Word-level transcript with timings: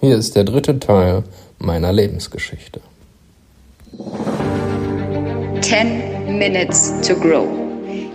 Hier 0.00 0.16
ist 0.16 0.36
der 0.36 0.44
dritte 0.44 0.78
Teil 0.78 1.24
meiner 1.58 1.92
Lebensgeschichte. 1.92 2.80
10 5.60 6.38
Minutes 6.38 6.92
to 7.00 7.16
Grow. 7.16 7.48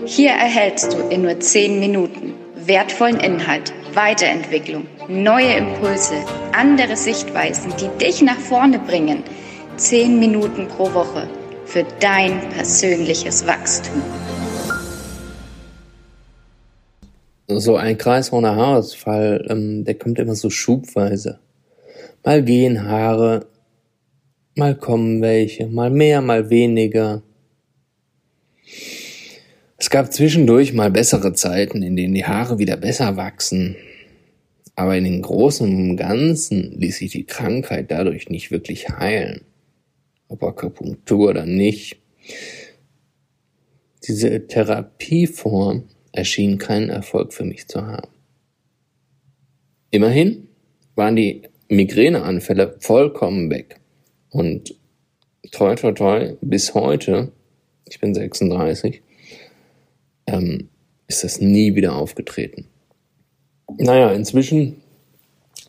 Hier 0.06 0.30
erhältst 0.30 0.94
du 0.94 1.00
in 1.10 1.24
nur 1.24 1.38
10 1.38 1.82
Minuten 1.82 2.36
wertvollen 2.56 3.20
Inhalt, 3.20 3.74
Weiterentwicklung, 3.94 4.88
neue 5.10 5.58
Impulse, 5.58 6.14
andere 6.54 6.96
Sichtweisen, 6.96 7.74
die 7.78 7.90
dich 8.02 8.22
nach 8.22 8.40
vorne 8.40 8.80
bringen. 8.80 9.22
10 9.76 10.18
Minuten 10.20 10.70
pro 10.70 10.94
Woche 10.94 11.28
für 11.66 11.86
dein 12.00 12.50
persönliches 12.52 13.46
Wachstum. 13.46 14.02
So 17.50 17.76
ein 17.76 17.98
kreisrunder 17.98 18.56
Haarausfall, 18.56 19.46
ähm, 19.50 19.84
der 19.84 19.96
kommt 19.96 20.18
immer 20.18 20.36
so 20.36 20.50
schubweise. 20.50 21.40
Mal 22.26 22.42
gehen 22.42 22.88
Haare, 22.88 23.48
mal 24.56 24.76
kommen 24.76 25.22
welche, 25.22 25.68
mal 25.68 25.90
mehr, 25.90 26.22
mal 26.22 26.50
weniger. 26.50 27.22
Es 29.78 29.90
gab 29.90 30.14
zwischendurch 30.14 30.72
mal 30.72 30.90
bessere 30.90 31.34
Zeiten, 31.34 31.84
in 31.84 31.98
denen 31.98 32.14
die 32.14 32.26
Haare 32.26 32.60
wieder 32.60 32.78
besser 32.78 33.18
wachsen. 33.18 33.76
Aber 34.76 34.96
in 34.96 35.04
den 35.04 35.22
Großen 35.22 35.68
und 35.68 35.98
Ganzen 35.98 36.80
ließ 36.80 37.00
sich 37.00 37.12
die 37.12 37.26
Krankheit 37.26 37.92
dadurch 37.92 38.30
nicht 38.30 38.52
wirklich 38.52 38.88
heilen. 38.88 39.42
Ob 40.30 40.44
Akupunktur 40.44 41.32
oder 41.32 41.46
nicht. 41.46 41.98
Diese 44.08 44.48
Therapieform 44.48 45.90
erschien 46.14 46.58
keinen 46.58 46.90
Erfolg 46.90 47.34
für 47.34 47.44
mich 47.44 47.68
zu 47.68 47.86
haben. 47.86 48.10
Immerhin 49.92 50.48
waren 50.96 51.18
die 51.18 51.44
Migräneanfälle 51.76 52.76
vollkommen 52.80 53.50
weg. 53.50 53.80
Und 54.30 54.76
toi 55.52 55.76
toi 55.76 55.92
toi, 55.92 56.36
bis 56.42 56.74
heute, 56.74 57.32
ich 57.88 58.00
bin 58.00 58.14
36, 58.14 59.02
ähm, 60.28 60.70
ist 61.08 61.24
das 61.24 61.40
nie 61.40 61.76
wieder 61.76 61.96
aufgetreten. 61.96 62.68
Naja, 63.78 64.12
inzwischen, 64.12 64.82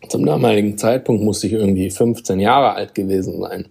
zum 0.09 0.25
damaligen 0.27 0.77
Zeitpunkt 0.79 1.23
musste 1.23 1.47
ich 1.47 1.55
irgendwie 1.55 1.91
15 1.91 2.41
Jahre 2.41 2.75
alt 2.75 2.95
gewesen 2.95 3.41
sein. 3.41 3.69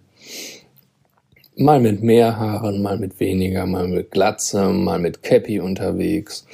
Mal 1.55 1.79
mit 1.79 2.01
mehr 2.01 2.37
Haaren, 2.37 2.81
mal 2.81 2.97
mit 2.97 3.19
weniger, 3.19 3.65
mal 3.65 3.87
mit 3.87 4.11
Glatze, 4.11 4.69
mal 4.69 4.99
mit 4.99 5.21
Cappy 5.21 5.59
unterwegs. 5.59 6.45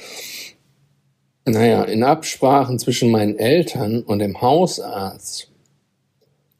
Naja, 1.46 1.84
in 1.84 2.02
Absprachen 2.02 2.78
zwischen 2.78 3.10
meinen 3.10 3.38
Eltern 3.38 4.02
und 4.02 4.18
dem 4.18 4.40
Hausarzt 4.40 5.50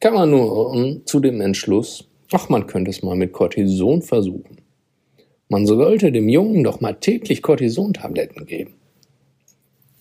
kam 0.01 0.15
man 0.15 0.29
nur 0.31 1.01
zu 1.05 1.19
dem 1.21 1.39
Entschluss, 1.39 2.09
ach, 2.31 2.49
man 2.49 2.67
könnte 2.67 2.91
es 2.91 3.03
mal 3.03 3.15
mit 3.15 3.31
Cortison 3.31 4.01
versuchen. 4.01 4.57
Man 5.47 5.65
sollte 5.65 6.11
dem 6.11 6.27
Jungen 6.27 6.63
doch 6.63 6.81
mal 6.81 6.93
täglich 6.93 7.41
Cortisontabletten 7.41 8.45
geben. 8.45 8.73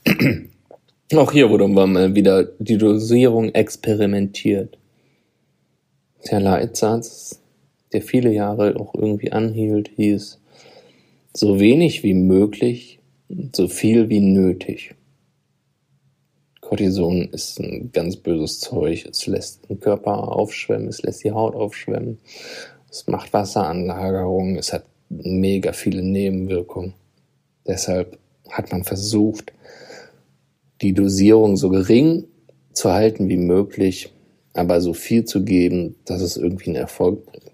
Auch 1.15 1.33
hier 1.33 1.51
wurde 1.51 1.69
mal 1.69 2.15
wieder 2.15 2.45
die 2.59 2.79
Dosierung 2.79 3.51
experimentiert. 3.51 4.79
Der 6.31 6.41
Leitsatz, 6.41 7.43
der 7.93 8.03
viele 8.03 8.33
Jahre 8.33 8.77
auch 8.79 8.95
irgendwie 8.95 9.33
anhielt, 9.33 9.91
hieß, 9.97 10.39
so 11.35 11.59
wenig 11.59 12.05
wie 12.05 12.15
möglich, 12.15 13.01
so 13.55 13.67
viel 13.69 14.09
wie 14.09 14.21
nötig. 14.21 14.95
Cortison 16.71 17.29
ist 17.33 17.59
ein 17.59 17.91
ganz 17.91 18.15
böses 18.15 18.61
Zeug. 18.61 19.05
Es 19.11 19.27
lässt 19.27 19.69
den 19.69 19.81
Körper 19.81 20.29
aufschwemmen, 20.29 20.87
es 20.87 21.03
lässt 21.03 21.25
die 21.25 21.33
Haut 21.33 21.57
aufschwemmen, 21.57 22.21
es 22.89 23.09
macht 23.09 23.33
Wasseranlagerung, 23.33 24.57
es 24.57 24.73
hat 24.73 24.85
mega 25.09 25.73
viele 25.73 26.01
Nebenwirkungen. 26.01 26.95
Deshalb 27.67 28.21
hat 28.49 28.71
man 28.71 28.85
versucht, 28.85 29.53
die 30.81 30.93
Dosierung 30.93 31.57
so 31.57 31.71
gering 31.71 32.27
zu 32.73 32.93
halten 32.93 33.29
wie 33.29 33.37
möglich, 33.37 34.13
aber 34.53 34.81
so 34.81 34.95
viel 34.95 35.25
zu 35.25 35.43
geben, 35.43 35.97
dass 36.05 36.23
es 36.23 36.37
irgendwie 36.37 36.67
einen 36.67 36.77
Erfolg 36.77 37.27
bringt. 37.27 37.51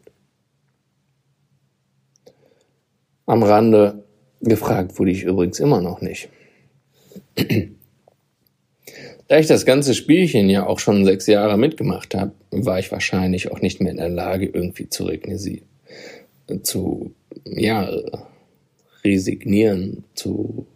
Am 3.25 3.43
Rande 3.43 4.05
gefragt 4.43 4.99
wurde 4.99 5.13
ich 5.13 5.23
übrigens 5.23 5.59
immer 5.59 5.81
noch 5.81 6.03
nicht. 6.03 6.29
Da 9.29 9.39
ich 9.39 9.47
das 9.49 9.67
ganze 9.67 9.95
Spielchen 9.95 10.49
ja 10.49 10.67
auch 10.67 10.79
schon 10.79 11.05
sechs 11.05 11.27
Jahre 11.27 11.59
mitgemacht 11.59 12.15
habe, 12.15 12.33
war 12.51 12.79
ich 12.79 12.93
wahrscheinlich 12.93 13.51
auch 13.51 13.61
nicht 13.61 13.81
mehr 13.81 13.91
in 13.91 13.99
der 13.99 14.09
Lage, 14.09 14.47
irgendwie 14.47 14.89
zu 14.89 15.05
zu, 16.63 17.13
ja, 17.45 17.91
resignieren, 19.05 20.05
zu 20.15 20.67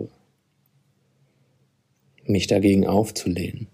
mich 2.24 2.46
dagegen 2.46 2.86
aufzulehnen. 2.86 3.68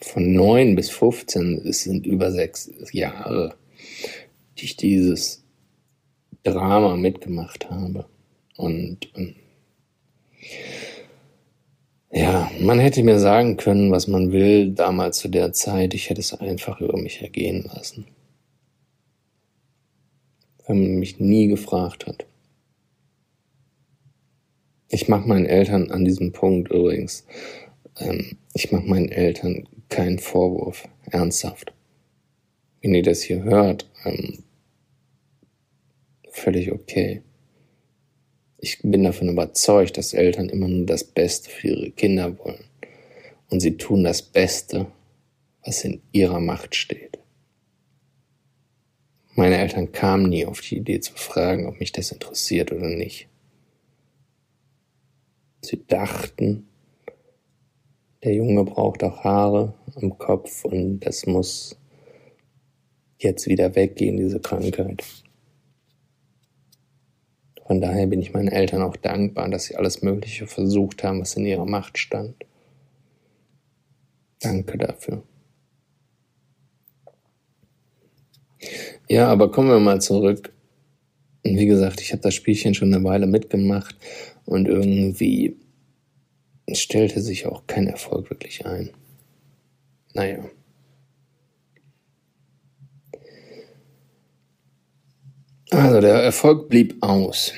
Von 0.00 0.32
neun 0.32 0.74
bis 0.74 0.90
15, 0.90 1.66
es 1.66 1.82
sind 1.82 2.06
über 2.06 2.30
sechs 2.30 2.70
Jahre, 2.92 3.56
die 4.56 4.64
ich 4.64 4.76
dieses 4.76 5.44
Drama 6.44 6.96
mitgemacht 6.96 7.68
habe. 7.68 8.06
Und 8.56 9.10
ähm, 9.16 9.34
ja, 12.10 12.50
man 12.60 12.78
hätte 12.78 13.02
mir 13.02 13.18
sagen 13.18 13.56
können, 13.56 13.90
was 13.90 14.08
man 14.08 14.32
will, 14.32 14.70
damals 14.70 15.18
zu 15.18 15.28
der 15.28 15.52
Zeit. 15.52 15.94
Ich 15.94 16.08
hätte 16.08 16.20
es 16.20 16.32
einfach 16.34 16.80
über 16.80 16.96
mich 16.96 17.20
ergehen 17.20 17.68
lassen. 17.74 18.06
Wenn 20.66 20.82
man 20.82 20.98
mich 20.98 21.20
nie 21.20 21.48
gefragt 21.48 22.06
hat. 22.06 22.26
Ich 24.90 25.08
mache 25.08 25.28
meinen 25.28 25.44
Eltern 25.44 25.90
an 25.90 26.04
diesem 26.04 26.32
Punkt 26.32 26.70
übrigens, 26.70 27.26
ähm, 27.98 28.38
ich 28.54 28.72
mache 28.72 28.86
meinen 28.86 29.10
Eltern 29.10 29.68
keinen 29.90 30.18
Vorwurf, 30.18 30.88
ernsthaft. 31.10 31.74
Wenn 32.80 32.94
ihr 32.94 33.02
das 33.02 33.20
hier 33.22 33.42
hört, 33.42 33.90
ähm, 34.04 34.44
völlig 36.30 36.72
okay. 36.72 37.22
Ich 38.60 38.80
bin 38.82 39.04
davon 39.04 39.28
überzeugt, 39.28 39.96
dass 39.96 40.14
Eltern 40.14 40.48
immer 40.48 40.66
nur 40.66 40.84
das 40.84 41.04
Beste 41.04 41.48
für 41.48 41.68
ihre 41.68 41.90
Kinder 41.92 42.36
wollen. 42.38 42.64
Und 43.48 43.60
sie 43.60 43.76
tun 43.76 44.02
das 44.02 44.20
Beste, 44.20 44.86
was 45.64 45.84
in 45.84 46.02
ihrer 46.12 46.40
Macht 46.40 46.74
steht. 46.74 47.18
Meine 49.36 49.58
Eltern 49.58 49.92
kamen 49.92 50.28
nie 50.28 50.44
auf 50.44 50.60
die 50.60 50.78
Idee 50.78 50.98
zu 50.98 51.14
fragen, 51.14 51.66
ob 51.66 51.78
mich 51.78 51.92
das 51.92 52.10
interessiert 52.10 52.72
oder 52.72 52.88
nicht. 52.88 53.28
Sie 55.60 55.80
dachten, 55.86 56.66
der 58.24 58.34
Junge 58.34 58.64
braucht 58.64 59.04
auch 59.04 59.22
Haare 59.22 59.74
am 59.94 60.18
Kopf 60.18 60.64
und 60.64 61.00
das 61.00 61.26
muss 61.26 61.78
jetzt 63.18 63.46
wieder 63.46 63.76
weggehen, 63.76 64.16
diese 64.16 64.40
Krankheit. 64.40 65.04
Von 67.68 67.82
daher 67.82 68.06
bin 68.06 68.22
ich 68.22 68.32
meinen 68.32 68.48
Eltern 68.48 68.80
auch 68.80 68.96
dankbar, 68.96 69.46
dass 69.50 69.64
sie 69.64 69.76
alles 69.76 70.00
Mögliche 70.00 70.46
versucht 70.46 71.04
haben, 71.04 71.20
was 71.20 71.34
in 71.34 71.44
ihrer 71.44 71.66
Macht 71.66 71.98
stand. 71.98 72.34
Danke 74.40 74.78
dafür. 74.78 75.22
Ja, 79.06 79.28
aber 79.28 79.50
kommen 79.50 79.68
wir 79.68 79.80
mal 79.80 80.00
zurück. 80.00 80.50
Wie 81.42 81.66
gesagt, 81.66 82.00
ich 82.00 82.12
habe 82.12 82.22
das 82.22 82.34
Spielchen 82.34 82.72
schon 82.72 82.92
eine 82.92 83.04
Weile 83.04 83.26
mitgemacht 83.26 83.94
und 84.46 84.66
irgendwie 84.66 85.54
stellte 86.72 87.20
sich 87.20 87.44
auch 87.44 87.66
kein 87.66 87.86
Erfolg 87.86 88.30
wirklich 88.30 88.64
ein. 88.64 88.90
Naja. 90.14 90.42
Also 95.70 96.00
der 96.00 96.14
Erfolg 96.22 96.70
blieb 96.70 96.96
aus. 97.02 97.52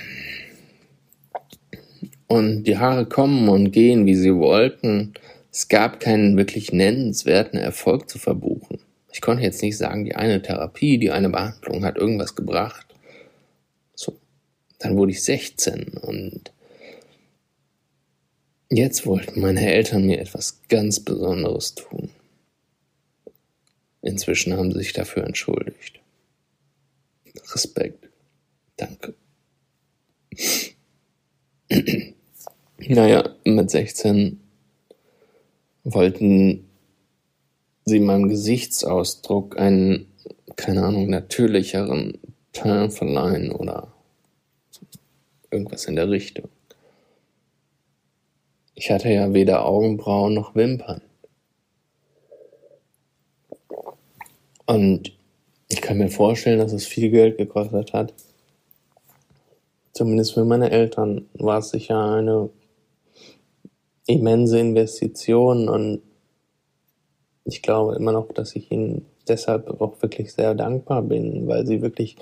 Und 2.30 2.62
die 2.62 2.78
Haare 2.78 3.06
kommen 3.06 3.48
und 3.48 3.72
gehen, 3.72 4.06
wie 4.06 4.14
sie 4.14 4.36
wollten. 4.36 5.14
Es 5.50 5.66
gab 5.66 5.98
keinen 5.98 6.36
wirklich 6.36 6.72
nennenswerten 6.72 7.58
Erfolg 7.58 8.08
zu 8.08 8.20
verbuchen. 8.20 8.78
Ich 9.12 9.20
konnte 9.20 9.42
jetzt 9.42 9.60
nicht 9.62 9.76
sagen, 9.76 10.04
die 10.04 10.14
eine 10.14 10.40
Therapie, 10.40 10.98
die 10.98 11.10
eine 11.10 11.28
Behandlung 11.28 11.84
hat 11.84 11.96
irgendwas 11.96 12.36
gebracht. 12.36 12.86
So, 13.96 14.16
dann 14.78 14.96
wurde 14.96 15.10
ich 15.10 15.24
16 15.24 15.88
und 16.02 16.52
jetzt 18.70 19.06
wollten 19.06 19.40
meine 19.40 19.68
Eltern 19.68 20.06
mir 20.06 20.20
etwas 20.20 20.60
ganz 20.68 21.00
Besonderes 21.00 21.74
tun. 21.74 22.10
Inzwischen 24.02 24.56
haben 24.56 24.70
sie 24.70 24.78
sich 24.78 24.92
dafür 24.92 25.24
entschuldigt. 25.24 25.98
Respekt. 27.52 28.08
Danke. 28.76 29.16
naja, 32.88 33.36
mit 33.44 33.70
16 33.70 34.40
wollten 35.84 36.68
sie 37.84 38.00
meinem 38.00 38.28
Gesichtsausdruck 38.28 39.58
einen, 39.58 40.06
keine 40.56 40.84
Ahnung, 40.84 41.08
natürlicheren 41.08 42.18
Teil 42.52 42.90
verleihen 42.90 43.52
oder 43.52 43.92
irgendwas 45.50 45.86
in 45.86 45.96
der 45.96 46.10
Richtung. 46.10 46.48
Ich 48.74 48.90
hatte 48.90 49.10
ja 49.10 49.32
weder 49.34 49.66
Augenbrauen 49.66 50.34
noch 50.34 50.54
Wimpern. 50.54 51.02
Und 54.66 55.12
ich 55.68 55.82
kann 55.82 55.98
mir 55.98 56.08
vorstellen, 56.08 56.58
dass 56.58 56.72
es 56.72 56.86
viel 56.86 57.10
Geld 57.10 57.36
gekostet 57.36 57.92
hat. 57.92 58.14
Zumindest 59.92 60.34
für 60.34 60.44
meine 60.44 60.70
Eltern 60.70 61.28
war 61.34 61.58
es 61.58 61.70
sicher 61.70 62.14
eine 62.14 62.50
immense 64.10 64.58
Investition 64.58 65.68
und 65.68 66.02
ich 67.44 67.62
glaube 67.62 67.96
immer 67.96 68.12
noch, 68.12 68.32
dass 68.32 68.54
ich 68.54 68.70
ihnen 68.70 69.06
deshalb 69.28 69.80
auch 69.80 70.00
wirklich 70.02 70.32
sehr 70.32 70.54
dankbar 70.54 71.02
bin, 71.02 71.46
weil 71.46 71.66
sie 71.66 71.82
wirklich 71.82 72.16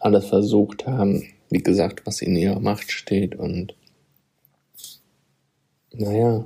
alles 0.00 0.26
versucht 0.26 0.86
haben, 0.86 1.24
wie 1.50 1.62
gesagt, 1.62 2.06
was 2.06 2.22
in 2.22 2.36
ihrer 2.36 2.60
Macht 2.60 2.90
steht 2.92 3.36
und 3.36 3.74
naja, 5.92 6.44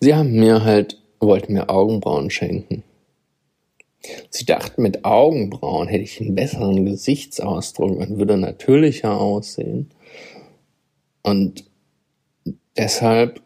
sie 0.00 0.14
haben 0.14 0.32
mir 0.32 0.64
halt, 0.64 1.00
wollten 1.20 1.52
mir 1.52 1.70
Augenbrauen 1.70 2.30
schenken. 2.30 2.82
Sie 4.30 4.44
dachten, 4.44 4.82
mit 4.82 5.04
Augenbrauen 5.04 5.88
hätte 5.88 6.04
ich 6.04 6.20
einen 6.20 6.34
besseren 6.34 6.84
Gesichtsausdruck 6.84 7.98
und 7.98 8.18
würde 8.18 8.36
natürlicher 8.36 9.20
aussehen. 9.20 9.90
Und 11.22 11.64
deshalb 12.76 13.42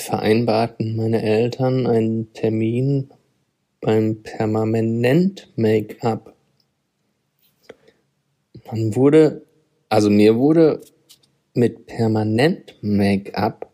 vereinbarten 0.00 0.96
meine 0.96 1.22
Eltern 1.22 1.86
einen 1.86 2.32
Termin 2.32 3.10
beim 3.80 4.22
Permanent-Make-up. 4.22 6.34
Man 8.66 8.96
wurde, 8.96 9.44
also 9.88 10.08
mir 10.08 10.36
wurde 10.36 10.80
mit 11.54 11.86
Permanent-Make-up 11.86 13.70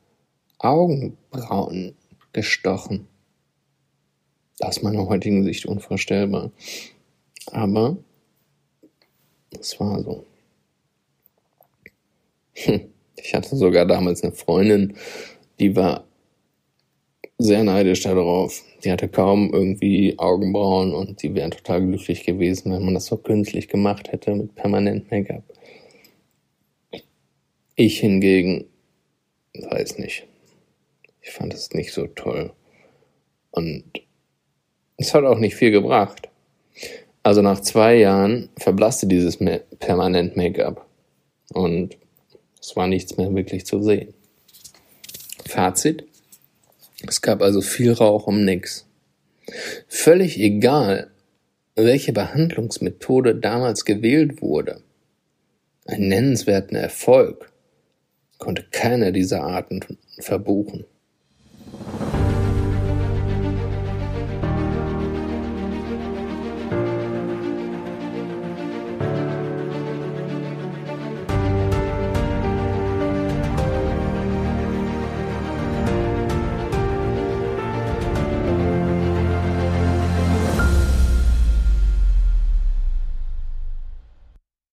Augenbrauen 0.59 1.95
gestochen. 2.33 3.07
Aus 4.61 4.83
meiner 4.83 5.07
heutigen 5.07 5.45
Sicht 5.45 5.67
unvorstellbar. 5.67 6.51
Aber 7.47 7.99
es 9.59 9.79
war 9.79 10.03
so. 10.03 10.25
Hm. 12.55 12.93
Ich 13.17 13.35
hatte 13.35 13.57
sogar 13.57 13.87
damals 13.87 14.23
eine 14.23 14.33
Freundin, 14.33 14.97
die 15.61 15.77
war 15.77 16.08
sehr 17.39 17.63
neidisch 17.63 18.03
darauf. 18.03 18.63
Die 18.85 18.91
hatte 18.91 19.09
kaum 19.09 19.53
irgendwie 19.53 20.19
Augenbrauen 20.19 20.93
und 20.93 21.23
die 21.23 21.35
wären 21.35 21.53
total 21.53 21.87
glücklich 21.87 22.25
gewesen, 22.25 22.73
wenn 22.73 22.85
man 22.85 22.95
das 22.95 23.07
so 23.07 23.17
künstlich 23.17 23.69
gemacht 23.69 24.13
hätte 24.13 24.35
mit 24.35 24.55
permanent 24.57 25.11
Make-up. 25.11 25.45
Ich 27.77 28.01
hingegen 28.01 28.67
weiß 29.55 29.99
nicht. 29.99 30.27
Ich 31.21 31.31
fand 31.31 31.55
es 31.55 31.73
nicht 31.73 31.93
so 31.93 32.07
toll. 32.07 32.53
Und 33.51 33.85
es 34.97 35.15
hat 35.15 35.25
auch 35.25 35.39
nicht 35.39 35.55
viel 35.55 35.71
gebracht. 35.71 36.29
Also 37.23 37.43
nach 37.43 37.61
zwei 37.61 37.97
Jahren 37.97 38.49
verblasste 38.57 39.07
dieses 39.07 39.39
permanent 39.79 40.37
Make-up. 40.37 40.87
Und 41.53 41.97
es 42.61 42.77
war 42.77 42.87
nichts 42.87 43.17
mehr 43.17 43.35
wirklich 43.35 43.67
zu 43.67 43.83
sehen. 43.83 44.15
Fazit. 45.47 46.05
Es 47.07 47.21
gab 47.23 47.43
also 47.43 47.61
viel 47.61 47.93
Rauch 47.93 48.27
um 48.27 48.45
nix. 48.45 48.87
Völlig 49.87 50.39
egal, 50.39 51.11
welche 51.75 52.13
Behandlungsmethode 52.13 53.37
damals 53.37 53.85
gewählt 53.85 54.43
wurde. 54.43 54.83
Einen 55.87 56.09
nennenswerten 56.09 56.77
Erfolg 56.77 57.53
konnte 58.39 58.65
keiner 58.71 59.13
dieser 59.13 59.43
Arten 59.43 59.81
verbuchen. 60.19 60.85